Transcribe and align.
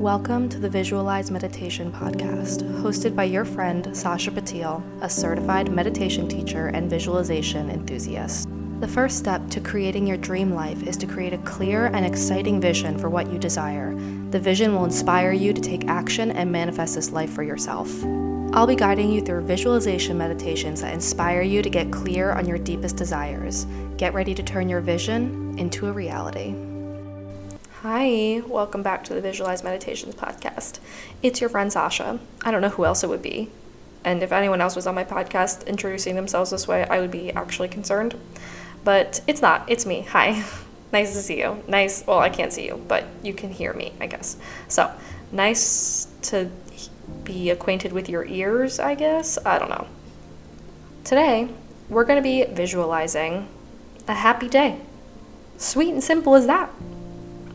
Welcome 0.00 0.48
to 0.48 0.58
the 0.58 0.70
Visualize 0.70 1.30
Meditation 1.30 1.92
Podcast, 1.92 2.62
hosted 2.80 3.14
by 3.14 3.24
your 3.24 3.44
friend 3.44 3.94
Sasha 3.94 4.30
Patil, 4.30 4.82
a 5.02 5.10
certified 5.10 5.70
meditation 5.70 6.26
teacher 6.26 6.68
and 6.68 6.88
visualization 6.88 7.68
enthusiast. 7.68 8.48
The 8.80 8.88
first 8.88 9.18
step 9.18 9.46
to 9.50 9.60
creating 9.60 10.06
your 10.06 10.16
dream 10.16 10.54
life 10.54 10.82
is 10.84 10.96
to 10.96 11.06
create 11.06 11.34
a 11.34 11.38
clear 11.44 11.88
and 11.88 12.06
exciting 12.06 12.62
vision 12.62 12.96
for 12.96 13.10
what 13.10 13.30
you 13.30 13.38
desire. 13.38 13.94
The 14.30 14.40
vision 14.40 14.74
will 14.74 14.86
inspire 14.86 15.32
you 15.32 15.52
to 15.52 15.60
take 15.60 15.86
action 15.86 16.30
and 16.30 16.50
manifest 16.50 16.94
this 16.94 17.12
life 17.12 17.34
for 17.34 17.42
yourself. 17.42 17.94
I'll 18.54 18.66
be 18.66 18.76
guiding 18.76 19.12
you 19.12 19.20
through 19.20 19.44
visualization 19.44 20.16
meditations 20.16 20.80
that 20.80 20.94
inspire 20.94 21.42
you 21.42 21.60
to 21.60 21.68
get 21.68 21.92
clear 21.92 22.32
on 22.32 22.48
your 22.48 22.56
deepest 22.56 22.96
desires. 22.96 23.66
Get 23.98 24.14
ready 24.14 24.34
to 24.34 24.42
turn 24.42 24.70
your 24.70 24.80
vision 24.80 25.58
into 25.58 25.88
a 25.88 25.92
reality. 25.92 26.54
Hi, 27.82 28.42
welcome 28.46 28.82
back 28.82 29.04
to 29.04 29.14
the 29.14 29.22
Visualize 29.22 29.64
Meditations 29.64 30.14
podcast. 30.14 30.80
It's 31.22 31.40
your 31.40 31.48
friend 31.48 31.72
Sasha. 31.72 32.20
I 32.44 32.50
don't 32.50 32.60
know 32.60 32.68
who 32.68 32.84
else 32.84 33.02
it 33.02 33.08
would 33.08 33.22
be. 33.22 33.48
And 34.04 34.22
if 34.22 34.32
anyone 34.32 34.60
else 34.60 34.76
was 34.76 34.86
on 34.86 34.94
my 34.94 35.02
podcast 35.02 35.66
introducing 35.66 36.14
themselves 36.14 36.50
this 36.50 36.68
way, 36.68 36.84
I 36.84 37.00
would 37.00 37.10
be 37.10 37.32
actually 37.32 37.68
concerned. 37.68 38.16
But 38.84 39.22
it's 39.26 39.40
not, 39.40 39.64
it's 39.66 39.86
me. 39.86 40.02
Hi. 40.10 40.44
nice 40.92 41.14
to 41.14 41.22
see 41.22 41.38
you. 41.38 41.64
Nice, 41.68 42.06
well, 42.06 42.18
I 42.18 42.28
can't 42.28 42.52
see 42.52 42.66
you, 42.66 42.84
but 42.86 43.06
you 43.22 43.32
can 43.32 43.50
hear 43.50 43.72
me, 43.72 43.94
I 43.98 44.08
guess. 44.08 44.36
So, 44.68 44.92
nice 45.32 46.06
to 46.24 46.50
be 47.24 47.48
acquainted 47.48 47.92
with 47.92 48.10
your 48.10 48.26
ears, 48.26 48.78
I 48.78 48.94
guess. 48.94 49.38
I 49.46 49.58
don't 49.58 49.70
know. 49.70 49.86
Today, 51.02 51.48
we're 51.88 52.04
going 52.04 52.18
to 52.18 52.22
be 52.22 52.44
visualizing 52.44 53.48
a 54.06 54.12
happy 54.12 54.50
day. 54.50 54.82
Sweet 55.56 55.94
and 55.94 56.04
simple 56.04 56.34
as 56.34 56.46
that. 56.46 56.70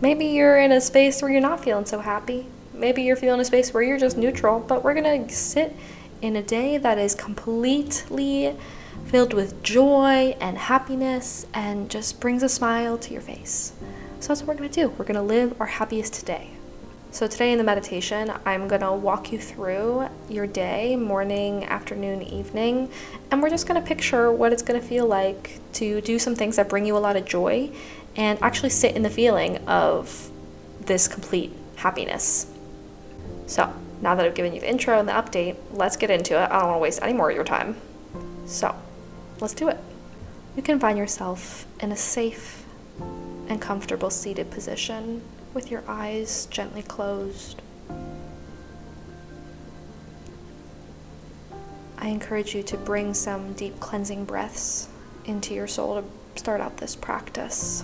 Maybe 0.00 0.26
you're 0.26 0.58
in 0.58 0.72
a 0.72 0.80
space 0.80 1.22
where 1.22 1.30
you're 1.30 1.40
not 1.40 1.62
feeling 1.62 1.86
so 1.86 2.00
happy. 2.00 2.46
Maybe 2.72 3.02
you're 3.02 3.16
feeling 3.16 3.40
a 3.40 3.44
space 3.44 3.72
where 3.72 3.82
you're 3.82 3.98
just 3.98 4.16
neutral, 4.16 4.60
but 4.60 4.82
we're 4.82 4.94
going 4.94 5.26
to 5.26 5.34
sit 5.34 5.74
in 6.20 6.36
a 6.36 6.42
day 6.42 6.78
that 6.78 6.98
is 6.98 7.14
completely 7.14 8.56
filled 9.06 9.32
with 9.32 9.62
joy 9.62 10.36
and 10.40 10.58
happiness 10.58 11.46
and 11.54 11.90
just 11.90 12.20
brings 12.20 12.42
a 12.42 12.48
smile 12.48 12.98
to 12.98 13.12
your 13.12 13.22
face. 13.22 13.72
So 14.20 14.28
that's 14.28 14.40
what 14.40 14.48
we're 14.48 14.54
going 14.54 14.70
to 14.70 14.80
do. 14.82 14.88
We're 14.88 15.04
going 15.04 15.14
to 15.14 15.22
live 15.22 15.60
our 15.60 15.66
happiest 15.66 16.26
day. 16.26 16.50
So, 17.10 17.28
today 17.28 17.52
in 17.52 17.58
the 17.58 17.64
meditation, 17.64 18.32
I'm 18.44 18.66
to 18.80 18.92
walk 18.92 19.30
you 19.30 19.38
through 19.38 20.08
your 20.28 20.48
day, 20.48 20.96
morning, 20.96 21.62
afternoon, 21.62 22.22
evening, 22.22 22.90
and 23.30 23.40
we're 23.40 23.50
just 23.50 23.68
to 23.80 23.86
picture 23.86 24.32
what 24.32 24.52
it's 24.52 24.62
to 24.80 24.84
feel 24.84 25.06
like 25.06 25.60
to 25.74 26.00
do 26.00 26.18
some 26.18 26.34
things 26.34 26.56
that 26.56 26.68
bring 26.68 26.84
you 26.84 26.96
a 26.96 26.98
lot 26.98 27.14
of 27.14 27.24
joy 27.24 27.70
and 28.16 28.40
actually 28.42 28.70
sit 28.70 28.94
in 28.94 29.02
the 29.02 29.10
feeling 29.10 29.58
of 29.66 30.30
this 30.80 31.08
complete 31.08 31.52
happiness. 31.76 32.50
So, 33.46 33.72
now 34.00 34.14
that 34.14 34.24
I've 34.24 34.34
given 34.34 34.54
you 34.54 34.60
the 34.60 34.68
intro 34.68 34.98
and 34.98 35.08
the 35.08 35.12
update, 35.12 35.56
let's 35.72 35.96
get 35.96 36.10
into 36.10 36.34
it. 36.34 36.50
I 36.50 36.60
don't 36.60 36.68
want 36.68 36.76
to 36.76 36.82
waste 36.82 37.00
any 37.02 37.12
more 37.12 37.30
of 37.30 37.36
your 37.36 37.44
time. 37.44 37.76
So, 38.46 38.74
let's 39.40 39.54
do 39.54 39.68
it. 39.68 39.78
You 40.56 40.62
can 40.62 40.78
find 40.78 40.96
yourself 40.96 41.66
in 41.80 41.90
a 41.90 41.96
safe 41.96 42.64
and 43.48 43.60
comfortable 43.60 44.10
seated 44.10 44.50
position 44.50 45.22
with 45.52 45.70
your 45.70 45.82
eyes 45.86 46.46
gently 46.46 46.82
closed. 46.82 47.60
I 51.98 52.08
encourage 52.08 52.54
you 52.54 52.62
to 52.64 52.76
bring 52.76 53.14
some 53.14 53.54
deep 53.54 53.80
cleansing 53.80 54.26
breaths 54.26 54.88
into 55.24 55.54
your 55.54 55.66
soul 55.66 56.02
to 56.02 56.38
start 56.38 56.60
out 56.60 56.76
this 56.76 56.94
practice. 56.94 57.82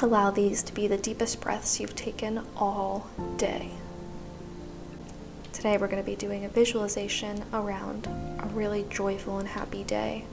Allow 0.00 0.30
these 0.30 0.62
to 0.64 0.74
be 0.74 0.86
the 0.88 0.98
deepest 0.98 1.40
breaths 1.40 1.80
you've 1.80 1.96
taken 1.96 2.46
all 2.54 3.08
day. 3.38 3.70
Today, 5.54 5.78
we're 5.78 5.88
going 5.88 6.02
to 6.02 6.06
be 6.06 6.16
doing 6.16 6.44
a 6.44 6.50
visualization 6.50 7.42
around 7.50 8.06
a 8.06 8.46
really 8.52 8.84
joyful 8.90 9.38
and 9.38 9.48
happy 9.48 9.84
day. 9.84 10.26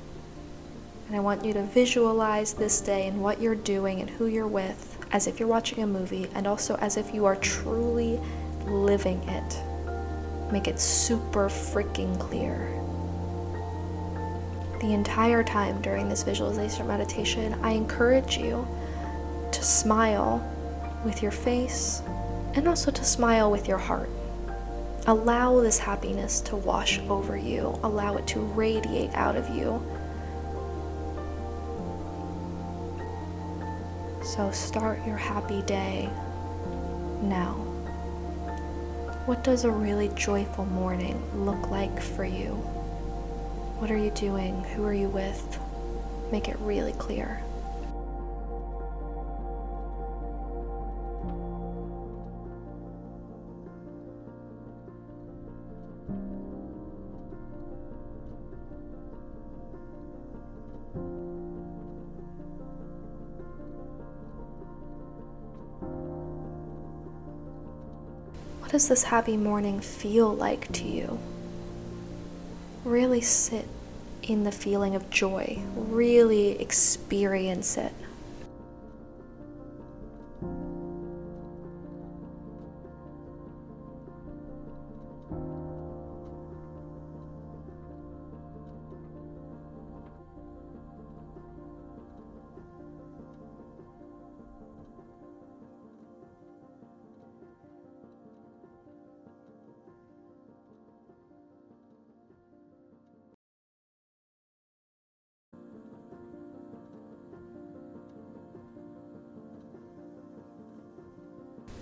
And 1.07 1.15
I 1.15 1.21
want 1.21 1.45
you 1.45 1.53
to 1.53 1.63
visualize 1.63 2.53
this 2.53 2.81
day 2.81 3.07
and 3.07 3.21
what 3.21 3.39
you're 3.39 3.55
doing 3.55 4.01
and 4.01 4.09
who 4.09 4.25
you're 4.25 4.47
with 4.47 4.97
as 5.13 5.27
if 5.27 5.39
you're 5.39 5.47
watching 5.47 5.81
a 5.81 5.87
movie 5.87 6.27
and 6.35 6.45
also 6.45 6.75
as 6.81 6.97
if 6.97 7.13
you 7.13 7.23
are 7.23 7.37
truly 7.37 8.19
living 8.65 9.23
it. 9.29 10.51
Make 10.51 10.67
it 10.67 10.77
super 10.77 11.47
freaking 11.47 12.19
clear. 12.19 12.67
The 14.81 14.93
entire 14.93 15.41
time 15.41 15.81
during 15.81 16.09
this 16.09 16.23
visualization 16.23 16.85
meditation, 16.85 17.57
I 17.63 17.71
encourage 17.71 18.37
you 18.37 18.67
smile 19.63 20.43
with 21.03 21.21
your 21.21 21.31
face 21.31 22.01
and 22.53 22.67
also 22.67 22.91
to 22.91 23.03
smile 23.03 23.49
with 23.49 23.67
your 23.67 23.77
heart. 23.77 24.09
Allow 25.07 25.59
this 25.61 25.79
happiness 25.79 26.39
to 26.41 26.55
wash 26.55 26.99
over 27.09 27.35
you, 27.35 27.79
allow 27.83 28.15
it 28.15 28.27
to 28.27 28.39
radiate 28.39 29.11
out 29.13 29.35
of 29.35 29.49
you 29.55 29.81
So 34.23 34.49
start 34.49 35.05
your 35.05 35.17
happy 35.17 35.61
day 35.61 36.09
now. 37.21 37.53
What 39.25 39.43
does 39.43 39.63
a 39.63 39.69
really 39.69 40.09
joyful 40.15 40.65
morning 40.65 41.21
look 41.45 41.69
like 41.69 42.01
for 42.01 42.25
you? 42.25 42.53
What 43.77 43.91
are 43.91 43.97
you 43.97 44.09
doing? 44.09 44.63
Who 44.63 44.85
are 44.85 44.93
you 44.93 45.09
with? 45.09 45.59
Make 46.31 46.47
it 46.47 46.57
really 46.61 46.93
clear. 46.93 47.43
Does 68.73 68.87
this 68.87 69.03
happy 69.03 69.37
morning 69.37 69.79
feel 69.79 70.33
like 70.33 70.71
to 70.71 70.83
you? 70.83 71.19
Really 72.83 73.21
sit 73.21 73.67
in 74.23 74.45
the 74.45 74.51
feeling 74.51 74.95
of 74.95 75.11
joy, 75.11 75.61
really 75.75 76.59
experience 76.59 77.77
it. 77.77 77.93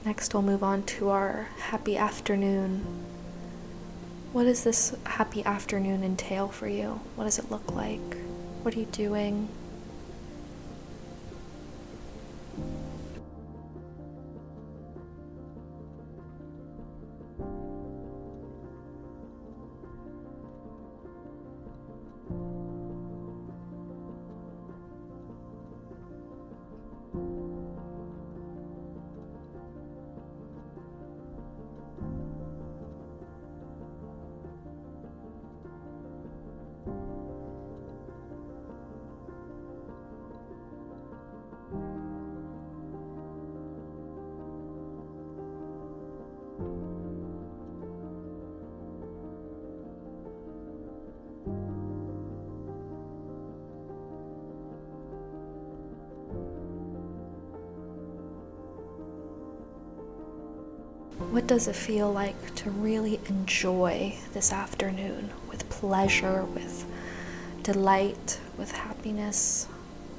Next, 0.03 0.33
we'll 0.33 0.41
move 0.41 0.63
on 0.63 0.83
to 0.83 1.09
our 1.09 1.49
happy 1.59 1.95
afternoon. 1.95 2.83
What 4.33 4.45
does 4.45 4.63
this 4.63 4.95
happy 5.05 5.45
afternoon 5.45 6.03
entail 6.03 6.47
for 6.47 6.67
you? 6.67 7.01
What 7.15 7.25
does 7.25 7.37
it 7.37 7.51
look 7.51 7.71
like? 7.71 8.17
What 8.63 8.75
are 8.75 8.79
you 8.79 8.85
doing? 8.87 9.49
What 61.29 61.47
does 61.47 61.67
it 61.67 61.75
feel 61.75 62.11
like 62.11 62.55
to 62.55 62.69
really 62.69 63.19
enjoy 63.27 64.17
this 64.33 64.51
afternoon 64.51 65.29
with 65.49 65.69
pleasure, 65.69 66.43
with 66.43 66.85
delight, 67.61 68.39
with 68.57 68.71
happiness? 68.71 69.67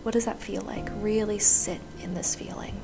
What 0.05 0.13
does 0.13 0.25
that 0.25 0.41
feel 0.41 0.63
like? 0.63 0.89
Really 0.97 1.39
sit 1.39 1.81
in 2.03 2.15
this 2.15 2.35
feeling. 2.35 2.81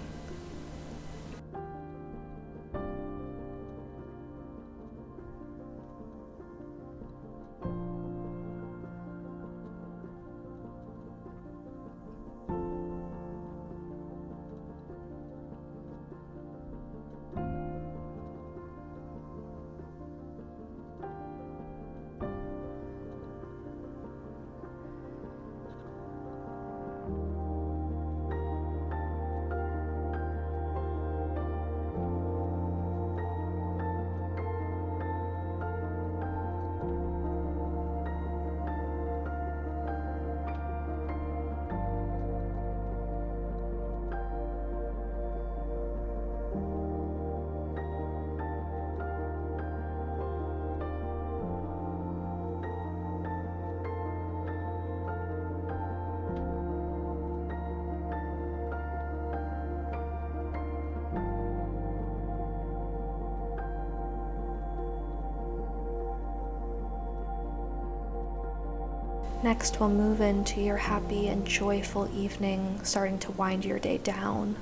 Next, 69.42 69.78
we'll 69.78 69.88
move 69.88 70.20
into 70.20 70.60
your 70.60 70.78
happy 70.78 71.28
and 71.28 71.46
joyful 71.46 72.10
evening, 72.12 72.80
starting 72.82 73.20
to 73.20 73.32
wind 73.32 73.64
your 73.64 73.78
day 73.78 73.98
down. 73.98 74.56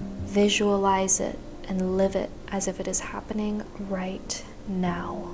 Visualize 0.00 1.18
it 1.18 1.38
and 1.68 1.96
live 1.96 2.14
it 2.14 2.30
as 2.48 2.68
if 2.68 2.78
it 2.78 2.86
is 2.86 3.00
happening 3.00 3.64
right 3.78 4.44
now. 4.68 5.30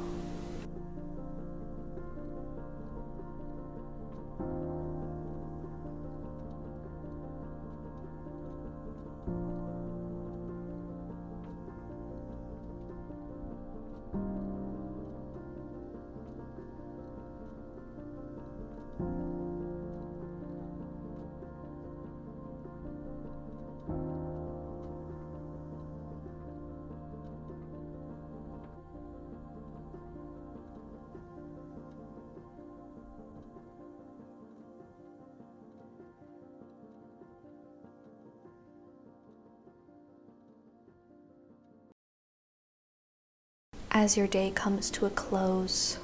As 44.02 44.16
your 44.16 44.26
day 44.26 44.50
comes 44.50 44.90
to 44.90 45.06
a 45.06 45.10
close? 45.10 45.96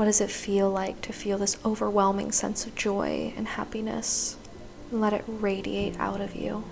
What 0.00 0.06
does 0.06 0.22
it 0.22 0.30
feel 0.30 0.70
like 0.70 1.02
to 1.02 1.12
feel 1.12 1.36
this 1.36 1.58
overwhelming 1.62 2.32
sense 2.32 2.64
of 2.64 2.74
joy 2.74 3.34
and 3.36 3.46
happiness? 3.46 4.38
And 4.90 4.98
let 4.98 5.12
it 5.12 5.22
radiate 5.28 6.00
out 6.00 6.22
of 6.22 6.34
you. 6.34 6.64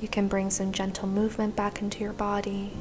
You 0.00 0.08
can 0.08 0.28
bring 0.28 0.50
some 0.50 0.72
gentle 0.72 1.08
movement 1.08 1.56
back 1.56 1.80
into 1.80 2.00
your 2.00 2.12
body. 2.12 2.72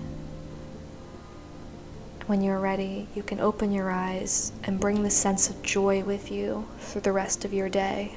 When 2.27 2.41
you're 2.41 2.59
ready, 2.59 3.07
you 3.15 3.23
can 3.23 3.39
open 3.39 3.71
your 3.71 3.91
eyes 3.91 4.51
and 4.63 4.79
bring 4.79 5.03
the 5.03 5.09
sense 5.09 5.49
of 5.49 5.61
joy 5.61 6.03
with 6.03 6.31
you 6.31 6.67
through 6.79 7.01
the 7.01 7.11
rest 7.11 7.45
of 7.45 7.53
your 7.53 7.69
day. 7.69 8.15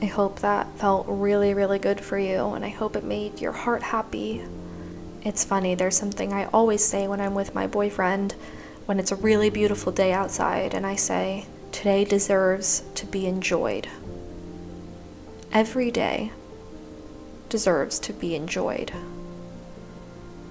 I 0.00 0.06
hope 0.06 0.40
that 0.40 0.68
felt 0.78 1.06
really, 1.08 1.52
really 1.52 1.78
good 1.78 2.00
for 2.00 2.18
you, 2.18 2.50
and 2.50 2.64
I 2.64 2.68
hope 2.68 2.96
it 2.96 3.04
made 3.04 3.40
your 3.40 3.52
heart 3.52 3.82
happy. 3.82 4.42
It's 5.22 5.44
funny, 5.44 5.74
there's 5.74 5.96
something 5.96 6.32
I 6.32 6.46
always 6.46 6.84
say 6.84 7.08
when 7.08 7.20
I'm 7.20 7.34
with 7.34 7.54
my 7.54 7.66
boyfriend 7.66 8.34
when 8.86 9.00
it's 9.00 9.12
a 9.12 9.16
really 9.16 9.50
beautiful 9.50 9.92
day 9.92 10.12
outside, 10.12 10.72
and 10.72 10.86
I 10.86 10.94
say, 10.94 11.46
Today 11.72 12.04
deserves 12.04 12.84
to 12.94 13.04
be 13.04 13.26
enjoyed. 13.26 13.88
Every 15.52 15.90
day 15.90 16.30
deserves 17.48 17.98
to 18.00 18.12
be 18.12 18.34
enjoyed. 18.34 18.92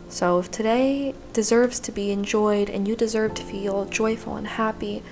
So, 0.10 0.40
if 0.40 0.50
today 0.52 1.14
deserves 1.34 1.80
to 1.82 1.92
be 1.92 2.12
enjoyed 2.12 2.70
and 2.70 2.88
you 2.88 2.96
deserve 2.96 3.34
to 3.36 3.44
feel 3.44 3.86
joyful 3.86 4.36
and 4.38 4.48
happy, 4.48 5.04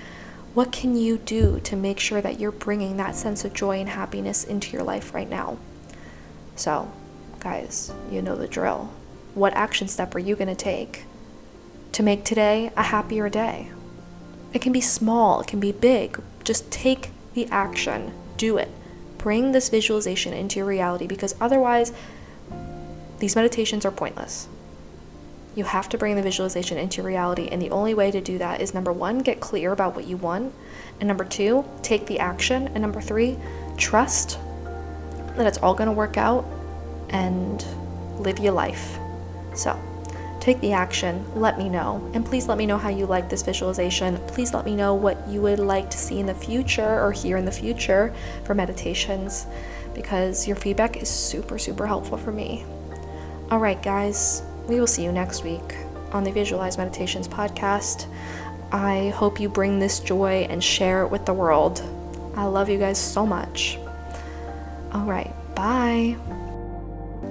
what 0.54 0.70
can 0.70 0.96
you 0.96 1.18
do 1.18 1.60
to 1.64 1.76
make 1.76 1.98
sure 1.98 2.20
that 2.20 2.38
you're 2.38 2.52
bringing 2.52 2.96
that 2.96 3.16
sense 3.16 3.44
of 3.44 3.52
joy 3.52 3.80
and 3.80 3.88
happiness 3.88 4.44
into 4.44 4.72
your 4.72 4.84
life 4.84 5.12
right 5.12 5.28
now? 5.28 5.58
So, 6.56 6.90
guys, 7.40 7.92
you 8.10 8.22
know 8.22 8.36
the 8.36 8.46
drill. 8.46 8.90
What 9.34 9.52
action 9.54 9.88
step 9.88 10.14
are 10.14 10.20
you 10.20 10.36
going 10.36 10.48
to 10.48 10.54
take 10.54 11.04
to 11.92 12.04
make 12.04 12.24
today 12.24 12.70
a 12.76 12.84
happier 12.84 13.28
day? 13.28 13.70
It 14.52 14.62
can 14.62 14.72
be 14.72 14.80
small, 14.80 15.40
it 15.40 15.48
can 15.48 15.58
be 15.58 15.72
big. 15.72 16.20
Just 16.44 16.70
take 16.70 17.10
the 17.34 17.48
action, 17.50 18.14
do 18.36 18.56
it. 18.56 18.70
Bring 19.24 19.52
this 19.52 19.70
visualization 19.70 20.34
into 20.34 20.58
your 20.58 20.66
reality 20.66 21.06
because 21.06 21.34
otherwise, 21.40 21.94
these 23.20 23.34
meditations 23.34 23.86
are 23.86 23.90
pointless. 23.90 24.48
You 25.54 25.64
have 25.64 25.88
to 25.88 25.96
bring 25.96 26.14
the 26.16 26.20
visualization 26.20 26.76
into 26.76 27.02
reality, 27.02 27.48
and 27.50 27.62
the 27.62 27.70
only 27.70 27.94
way 27.94 28.10
to 28.10 28.20
do 28.20 28.36
that 28.36 28.60
is 28.60 28.74
number 28.74 28.92
one, 28.92 29.20
get 29.20 29.40
clear 29.40 29.72
about 29.72 29.96
what 29.96 30.06
you 30.06 30.18
want, 30.18 30.52
and 31.00 31.08
number 31.08 31.24
two, 31.24 31.64
take 31.80 32.04
the 32.04 32.18
action, 32.18 32.68
and 32.68 32.82
number 32.82 33.00
three, 33.00 33.38
trust 33.78 34.38
that 35.38 35.46
it's 35.46 35.56
all 35.56 35.74
going 35.74 35.88
to 35.88 35.92
work 35.92 36.18
out 36.18 36.44
and 37.08 37.64
live 38.18 38.38
your 38.38 38.52
life. 38.52 38.98
So, 39.54 39.80
take 40.44 40.60
the 40.60 40.72
action, 40.72 41.24
let 41.34 41.56
me 41.56 41.70
know, 41.70 42.06
and 42.12 42.22
please 42.22 42.46
let 42.48 42.58
me 42.58 42.66
know 42.66 42.76
how 42.76 42.90
you 42.90 43.06
like 43.06 43.30
this 43.30 43.40
visualization. 43.40 44.18
Please 44.26 44.52
let 44.52 44.66
me 44.66 44.76
know 44.76 44.94
what 44.94 45.26
you 45.26 45.40
would 45.40 45.58
like 45.58 45.88
to 45.88 45.96
see 45.96 46.20
in 46.20 46.26
the 46.26 46.34
future 46.34 47.00
or 47.02 47.12
hear 47.12 47.38
in 47.38 47.46
the 47.46 47.50
future 47.50 48.12
for 48.44 48.54
meditations 48.54 49.46
because 49.94 50.46
your 50.46 50.54
feedback 50.54 50.98
is 50.98 51.08
super, 51.08 51.58
super 51.58 51.86
helpful 51.86 52.18
for 52.18 52.30
me. 52.30 52.62
All 53.50 53.58
right, 53.58 53.82
guys, 53.82 54.42
we 54.68 54.78
will 54.78 54.86
see 54.86 55.02
you 55.02 55.12
next 55.12 55.44
week 55.44 55.76
on 56.12 56.24
the 56.24 56.30
Visualize 56.30 56.76
Meditations 56.76 57.26
podcast. 57.26 58.06
I 58.70 59.14
hope 59.16 59.40
you 59.40 59.48
bring 59.48 59.78
this 59.78 59.98
joy 59.98 60.46
and 60.50 60.62
share 60.62 61.04
it 61.04 61.08
with 61.08 61.24
the 61.24 61.32
world. 61.32 61.82
I 62.36 62.44
love 62.44 62.68
you 62.68 62.76
guys 62.76 62.98
so 62.98 63.24
much. 63.24 63.78
All 64.92 65.06
right, 65.06 65.32
bye. 65.54 66.18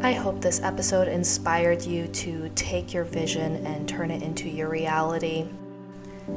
I 0.03 0.11
hope 0.11 0.41
this 0.41 0.61
episode 0.61 1.07
inspired 1.07 1.83
you 1.83 2.07
to 2.07 2.51
take 2.55 2.93
your 2.93 3.05
vision 3.05 3.65
and 3.65 3.87
turn 3.87 4.11
it 4.11 4.21
into 4.21 4.49
your 4.49 4.67
reality. 4.67 5.47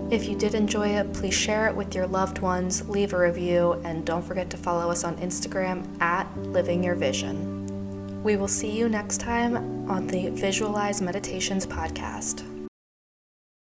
If 0.08 0.28
you 0.28 0.38
did 0.38 0.54
enjoy 0.54 0.90
it, 0.90 1.12
please 1.12 1.34
share 1.34 1.66
it 1.66 1.74
with 1.74 1.92
your 1.92 2.06
loved 2.06 2.38
ones, 2.38 2.88
leave 2.88 3.12
a 3.12 3.18
review, 3.18 3.72
and 3.84 4.06
don't 4.06 4.22
forget 4.22 4.50
to 4.50 4.56
follow 4.56 4.88
us 4.88 5.02
on 5.02 5.16
Instagram 5.16 6.00
at 6.00 6.32
Living 6.38 6.84
Your 6.84 6.94
Vision. 6.94 8.22
We 8.22 8.36
will 8.36 8.46
see 8.46 8.70
you 8.70 8.88
next 8.88 9.18
time 9.18 9.90
on 9.90 10.06
the 10.06 10.28
Visualize 10.30 11.02
Meditations 11.02 11.66
podcast. 11.66 12.44